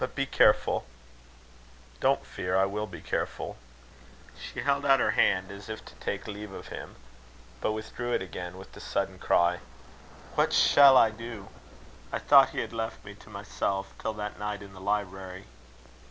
But 0.01 0.15
be 0.15 0.25
careful." 0.25 0.85
"Don't 1.99 2.25
fear. 2.25 2.57
I 2.57 2.65
will 2.65 2.87
be 2.87 3.01
careful." 3.01 3.57
She 4.35 4.61
held 4.63 4.83
out 4.83 4.99
her 4.99 5.11
hand, 5.11 5.51
as 5.51 5.69
if 5.69 5.85
to 5.85 5.93
take 5.97 6.25
leave 6.25 6.51
of 6.51 6.69
him, 6.69 6.95
but 7.61 7.73
withdrew 7.73 8.11
it 8.13 8.21
again 8.23 8.57
with 8.57 8.71
the 8.71 8.79
sudden 8.79 9.19
cry: 9.19 9.59
"What 10.33 10.53
shall 10.53 10.97
I 10.97 11.11
do? 11.11 11.49
I 12.11 12.17
thought 12.17 12.49
he 12.49 12.61
had 12.61 12.73
left 12.73 13.05
me 13.05 13.13
to 13.13 13.29
myself, 13.29 13.93
till 13.99 14.13
that 14.13 14.39
night 14.39 14.63
in 14.63 14.73
the 14.73 14.81
library." 14.81 15.43